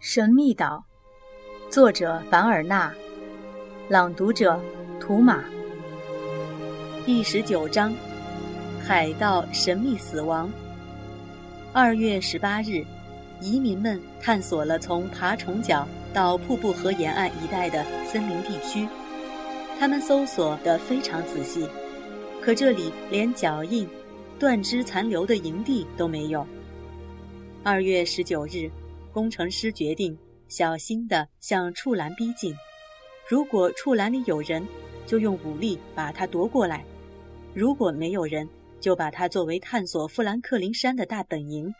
[0.00, 0.82] 神秘岛，
[1.68, 2.90] 作者凡尔纳，
[3.86, 4.58] 朗读者
[4.98, 5.44] 图马。
[7.04, 7.92] 第十九章：
[8.82, 10.50] 海盗神秘死亡。
[11.74, 12.82] 二月十八日，
[13.42, 18.88] 移民们探索了从爬虫角到瀑布河沿岸一带的森林地区，
[19.78, 21.68] 他们搜索得非常仔细，
[22.40, 23.86] 可这里连脚印、
[24.38, 26.46] 断肢残留的营地都没有。
[27.62, 28.70] 二月十九日。
[29.12, 30.16] 工程师决定
[30.46, 32.54] 小心地向触栏逼近，
[33.28, 34.66] 如果触栏里有人，
[35.06, 36.84] 就用武力把他夺过来；
[37.52, 38.48] 如果没有人，
[38.80, 41.72] 就把它作为探索富兰克林山的大本营。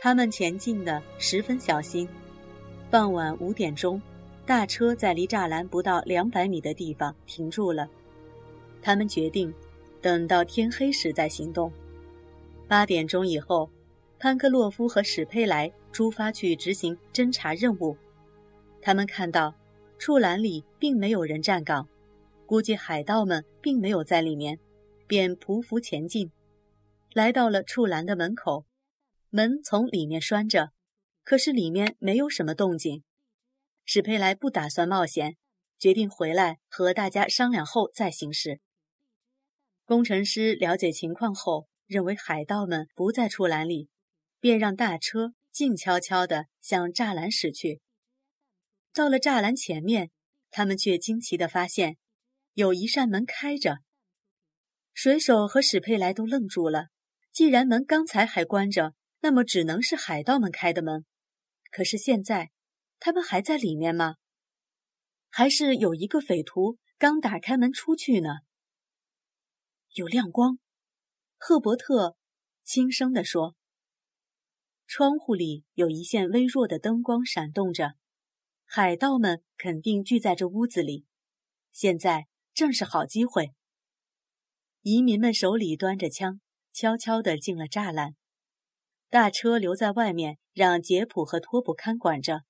[0.00, 2.08] 他们前进的十分小心。
[2.90, 4.00] 傍晚五点钟，
[4.44, 7.88] 大车在离栅栏不到两百米的地方停住了。
[8.80, 9.52] 他们决定
[10.00, 11.72] 等到天黑时再行动。
[12.66, 13.68] 八点钟以后。
[14.22, 17.98] 潘克洛夫和史佩莱出发去执行侦察任务。
[18.80, 19.52] 他们看到
[19.98, 21.88] 触栏里并没有人站岗，
[22.46, 24.60] 估计海盗们并没有在里面，
[25.08, 26.30] 便匍匐前进，
[27.12, 28.64] 来到了触栏的门口。
[29.30, 30.70] 门从里面拴着，
[31.24, 33.02] 可是里面没有什么动静。
[33.84, 35.34] 史佩莱不打算冒险，
[35.80, 38.60] 决定回来和大家商量后再行事。
[39.84, 43.88] 工程师了解情况后，认为海盗们不在触栏里。
[44.42, 47.80] 便让大车静悄悄地向栅栏驶去。
[48.92, 50.10] 到了栅栏前面，
[50.50, 51.96] 他们却惊奇地发现，
[52.54, 53.76] 有一扇门开着。
[54.92, 56.88] 水手和史佩莱都愣住了。
[57.30, 61.06] 既然门刚才还关着，那么只能是海盗们开的门。
[61.70, 62.50] 可是现在，
[62.98, 64.16] 他们还在里面吗？
[65.30, 68.40] 还是有一个匪徒刚打开门出去呢？
[69.94, 70.58] 有亮光，
[71.38, 72.16] 赫伯特
[72.64, 73.54] 轻声地说。
[74.94, 77.94] 窗户里有一线微弱的灯光闪动着，
[78.66, 81.06] 海盗们肯定聚在这屋子里。
[81.72, 83.54] 现在正是好机会。
[84.82, 86.42] 移民们手里端着枪，
[86.74, 88.16] 悄悄地进了栅栏。
[89.08, 92.42] 大车留在外面，让杰普和托普看管着。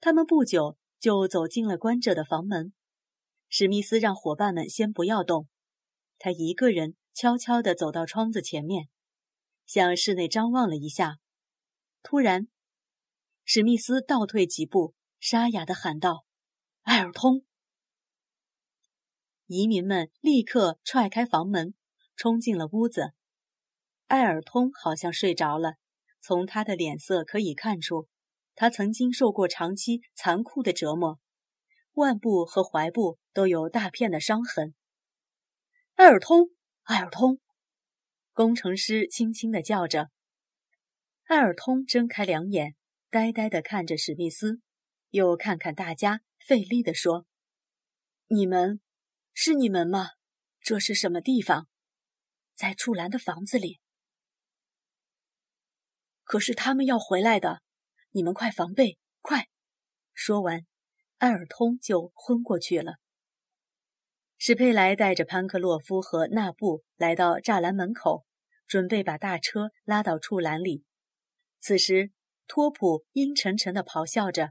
[0.00, 2.72] 他们不久就走进了关着的房门。
[3.50, 5.48] 史密斯让伙伴们先不要动，
[6.18, 8.88] 他一个人悄悄地走到窗子前面，
[9.66, 11.18] 向室内张望了一下。
[12.04, 12.48] 突然，
[13.46, 16.26] 史密斯倒退几步，沙哑地喊道
[16.84, 17.46] ：“艾尔通！”
[19.48, 21.74] 移民们立刻踹开房门，
[22.14, 23.14] 冲进了屋子。
[24.06, 25.76] 艾尔通好像睡着了，
[26.20, 28.06] 从他的脸色可以看出，
[28.54, 31.18] 他曾经受过长期残酷的折磨，
[31.94, 34.74] 腕部和踝部都有大片的伤痕。
[35.94, 36.50] 艾尔通，
[36.82, 37.40] 艾尔通！
[38.34, 40.10] 工程师轻轻地叫着。
[41.34, 42.76] 艾尔通睁开两眼，
[43.10, 44.60] 呆呆地看着史密斯，
[45.10, 47.26] 又看看大家，费力地说
[48.30, 48.80] ：“你们，
[49.32, 50.10] 是你们吗？
[50.60, 51.66] 这是什么地方？
[52.54, 53.80] 在处兰的房子里。
[56.22, 57.62] 可是他们要回来的，
[58.12, 59.48] 你们快防备，快！”
[60.14, 60.64] 说完，
[61.18, 62.98] 艾尔通就昏过去了。
[64.38, 68.24] 史佩莱带着潘克洛夫和纳布来到栅栏门口，
[68.68, 70.84] 准备把大车拉到处栏里。
[71.66, 72.10] 此时，
[72.46, 74.50] 托普阴沉沉地咆哮着。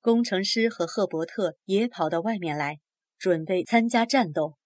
[0.00, 2.78] 工程师和赫伯特也跑到外面来，
[3.18, 4.56] 准备参加战斗。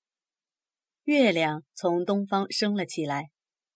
[1.03, 3.31] 月亮从东方升了起来，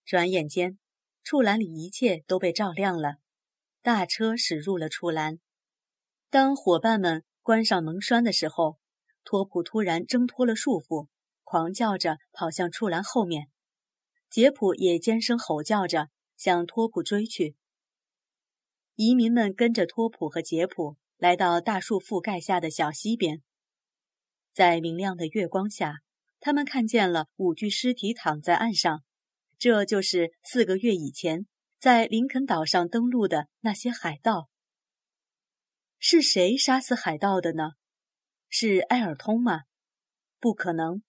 [0.05, 0.79] 转眼间，
[1.25, 3.15] 触栏里一切都被照亮了。
[3.81, 5.39] 大车驶入了触栏。
[6.29, 8.77] 当伙伴们关上门栓的时候，
[9.25, 11.09] 托普突然挣脱了束缚，
[11.43, 13.49] 狂叫着跑向触栏后面。
[14.29, 16.07] 杰普也尖声吼叫着。
[16.37, 17.55] 向托普追去。
[18.95, 23.43] 移民们跟着托普和杰普来到大树覆盖下的小溪边，
[24.53, 26.01] 在明亮的月光下，
[26.39, 29.03] 他们看见了五具尸体躺在岸上。
[29.59, 31.47] 这就是四个月以前
[31.79, 34.49] 在林肯岛上登陆的那些海盗。
[35.99, 37.71] 是谁杀死海盗的呢？
[38.49, 39.61] 是埃尔通吗？
[40.39, 41.01] 不可能。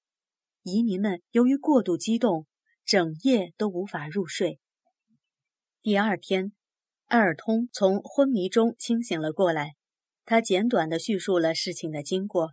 [0.63, 2.47] 移民们由于过度激动，
[2.85, 4.61] 整夜都无法入睡。
[5.89, 6.53] 第二天，
[7.07, 9.77] 埃尔通从昏迷中清醒了过来。
[10.27, 12.53] 他简短地叙述了事情的经过。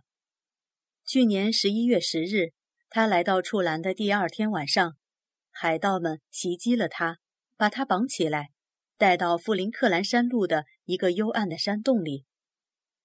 [1.04, 2.54] 去年十一月十日，
[2.88, 4.96] 他来到处兰的第二天晚上，
[5.50, 7.18] 海盗们袭击了他，
[7.58, 8.52] 把他绑起来，
[8.96, 12.24] 带到富林克兰山路的一个幽暗的山洞里。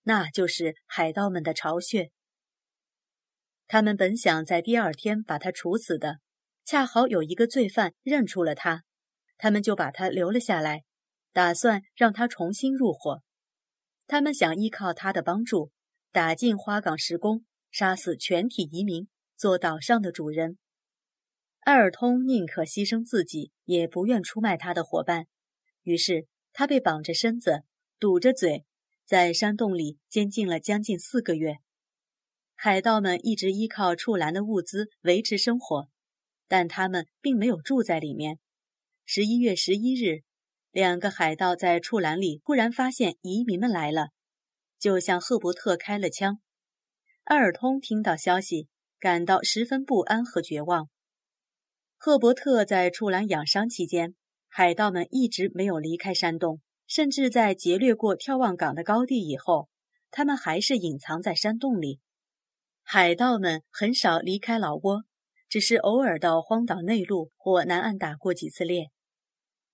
[0.03, 2.09] 那就是海盗们的巢穴。
[3.67, 6.19] 他们本想在第二天把他处死的，
[6.63, 8.85] 恰好有一个罪犯认出了他。
[9.41, 10.83] 他们就把他留了下来，
[11.33, 13.23] 打算让他重新入伙。
[14.05, 15.71] 他们想依靠他的帮助，
[16.11, 20.59] 打进花岗石宫，杀死全体移民，做岛上的主人。
[21.61, 25.25] 艾尔通宁可牺牲自己，也不愿出卖他的伙伴。
[25.81, 27.63] 于是他被绑着身子，
[27.99, 28.63] 堵着嘴，
[29.07, 31.55] 在山洞里监禁了将近四个月。
[32.53, 35.89] 海盗们一直依靠触栏的物资维持生活，
[36.47, 38.37] 但他们并没有住在里面。
[39.13, 40.21] 十一月十一日。
[40.71, 44.11] 两个海盗在触栏里忽然发现移民们来了，
[44.79, 46.39] 就向赫伯特开了枪。
[47.25, 48.69] 埃尔通听到消息，
[49.01, 50.87] 感到十分不安和绝望。
[51.97, 54.15] 赫伯特在触栏养伤期间，
[54.47, 59.67] 海盗们一直没有离开山洞，甚至在劫掠过眺望港的高地以后，
[60.09, 61.99] 他们还是隐藏在山洞里。
[62.81, 65.03] 海盗们很少离开老挝，
[65.49, 68.89] 只是偶尔到荒岛内陆或南岸打过几次猎。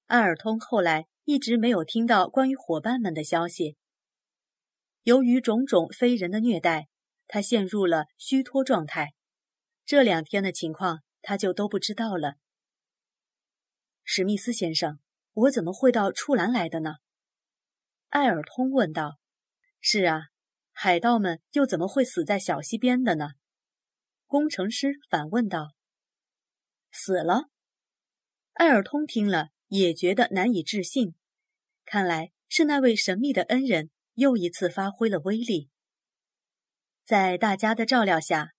[0.07, 3.77] 艾尔通后来一直没有听到关于伙伴们的消息。
[5.03, 6.87] 由于种种非人的虐待，
[7.27, 9.13] 他陷入了虚脱状态。
[9.85, 12.35] 这两天的情况他就都不知道了。
[14.03, 14.99] 史密斯先生，
[15.33, 16.95] 我怎么会到处兰来的呢？
[18.07, 19.19] 艾尔通问道。
[19.81, 20.29] 是啊，
[20.71, 23.31] 海盗们又怎么会死在小溪边的呢？
[24.25, 25.73] 工程师反问道。
[26.91, 27.49] 死了？
[28.53, 29.49] 艾尔通听了。
[29.67, 31.15] 也觉得难以置信，
[31.85, 35.69] 看来是那位神秘的恩人又一次发挥了威力。
[37.03, 38.53] 在大家的照料下，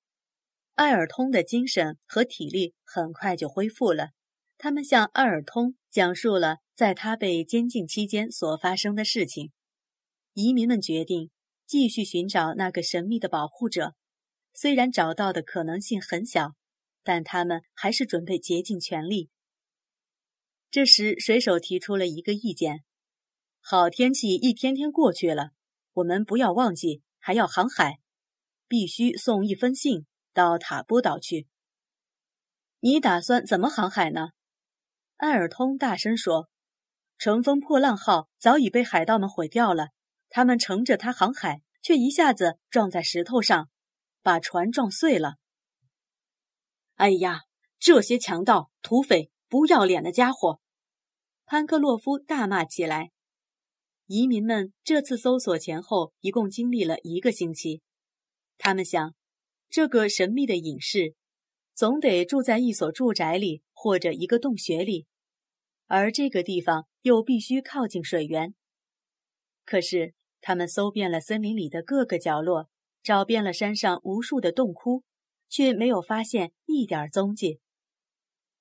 [0.75, 4.11] 艾尔通的精神和体力很快就恢复了。
[4.57, 9.53] 他们向艾尔通讲述了在他被监禁期间所发生的事情。
[10.35, 11.31] 移民们决定
[11.67, 13.95] 继续寻找那个神秘的保护者，
[14.55, 16.55] 虽然找到的可能性很小，
[17.03, 19.31] 但他们还是准备竭尽全力。
[20.71, 22.85] 这时，水手提出了一个意见：
[23.61, 25.53] 好天气一天天过去了，
[25.95, 28.01] 我们不要忘记还要航海，
[28.67, 30.05] 必须送一封信
[30.35, 31.47] 到塔波岛去。
[32.81, 34.33] 你打算怎么航海呢？
[35.17, 36.51] 艾尔通大声说
[37.17, 39.89] ：“乘风破浪号早已被海盗们毁掉了，
[40.29, 43.71] 他们乘着它航海，却一下子撞在石头上，
[44.23, 45.37] 把船撞碎了。
[46.97, 47.45] 哎呀，
[47.79, 50.61] 这些强盗、土匪！”不要脸的家伙！
[51.47, 53.13] 潘克洛夫大骂起来。
[54.07, 57.81] 移民们这次搜索前后一共经历了一个星期。
[58.59, 59.15] 他们想，
[59.71, 61.15] 这个神秘的隐士
[61.75, 65.07] 总得住在一所住宅里或者一个洞穴里，
[65.87, 68.55] 而这个地方又必须靠近水源。
[69.65, 72.69] 可是，他们搜遍了森林里的各个角落，
[73.03, 75.05] 找遍了山上无数的洞窟，
[75.49, 77.61] 却没有发现一点踪迹。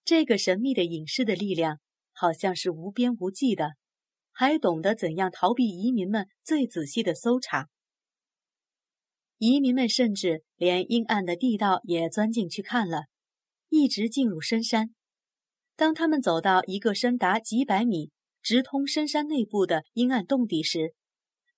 [0.08, 1.82] 这个神秘的隐士的力量
[2.14, 3.74] 好像是无边无际的，
[4.32, 7.68] 还懂得怎样逃避移民们最仔细的搜查。
[9.38, 13.08] 移民们甚至连阴暗的地道也钻进去看了，
[13.68, 14.96] 一直进入深山。
[15.76, 18.10] 当他们走到一个深达几百米、
[18.42, 20.96] 直通深山内部的阴暗洞底时，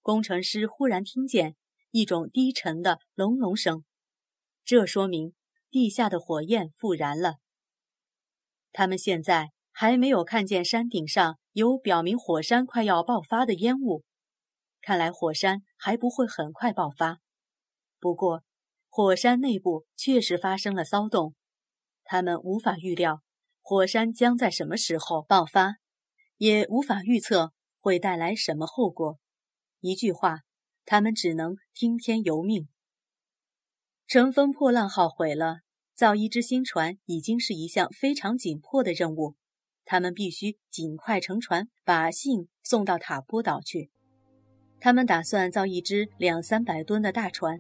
[0.02, 1.56] 工程师忽然听见
[1.92, 3.84] 一种低沉的隆隆声，
[4.66, 5.36] 这说明
[5.70, 7.36] 地下的火焰复燃了。
[8.72, 14.04] 他们现在还没有看见山顶上有表明火山快要爆发的烟雾，
[14.82, 17.20] 看来火山还不会很快爆发。
[18.00, 18.44] 不过，
[18.90, 21.36] 火山内部确实发生了骚动，
[22.04, 23.22] 他们无法预料
[23.62, 25.76] 火山将在什么时候爆发，
[26.38, 29.20] 也无法预测会带来什么后果。
[29.80, 30.42] 一句话，
[30.86, 32.68] 他们只能听天由命。
[34.08, 35.60] 乘风破浪号毁了。
[36.00, 39.36] 造一只新船已经是一项非常紧迫的任务，
[39.84, 43.92] 他们必须尽快乘船把信送到塔波岛去。
[44.80, 47.60] 他们打算造一只两三百吨的大船，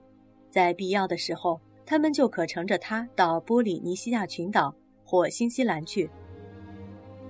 [0.49, 6.09] 在必要的时候，他们就可乘着它到波利尼西亚群岛或新西兰去。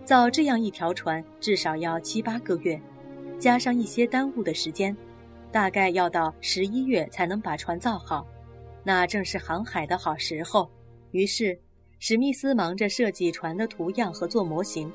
[0.06, 2.80] 造这样一条船至少要七八个月，
[3.40, 4.96] 加上一些耽误的时间，
[5.52, 8.28] 大概要到十一月才能把船造好。
[8.84, 10.70] 那正是航海的好时候。
[11.12, 11.58] 于是，
[11.98, 14.92] 史密斯忙着设计船的图样和做模型，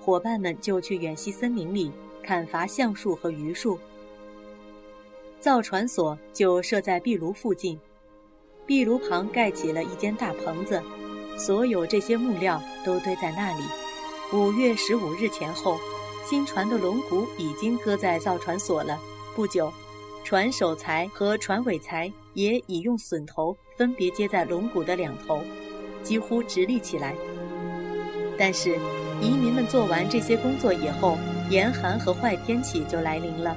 [0.00, 1.90] 伙伴们就去远西森林里
[2.22, 3.78] 砍伐橡树和榆树。
[5.40, 7.78] 造船所就设在壁炉附近，
[8.64, 10.80] 壁炉旁盖起了一间大棚子，
[11.36, 13.64] 所有这些木料都堆在那里。
[14.32, 15.78] 五月十五日前后，
[16.24, 18.98] 新船的龙骨已经搁在造船所了。
[19.34, 19.72] 不久，
[20.24, 23.56] 船首材和船尾材也已用榫头。
[23.76, 25.42] 分别接在龙骨的两头，
[26.02, 27.14] 几乎直立起来。
[28.38, 28.78] 但是，
[29.20, 31.18] 移民们做完这些工作以后，
[31.50, 33.54] 严寒和坏天气就来临了。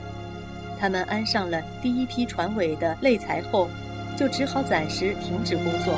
[0.77, 3.69] 他们安上了第一批船尾的肋材后，
[4.17, 5.97] 就只好暂时停止工作。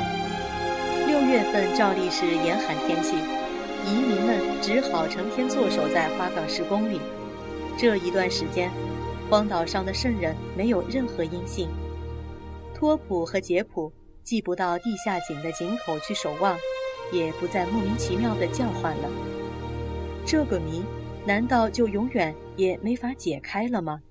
[1.08, 3.16] 六月份照例是严寒天气，
[3.84, 7.00] 移民们只好成天坐守在花岗石宫里。
[7.76, 8.70] 这一段时间，
[9.28, 11.68] 荒岛上的圣人没有任何音信。
[12.82, 13.92] 托普和杰普
[14.24, 16.58] 既不到地下井的井口去守望，
[17.12, 19.08] 也不再莫名其妙的叫唤了。
[20.26, 20.82] 这个谜，
[21.24, 24.02] 难道就永远也没法解开了吗？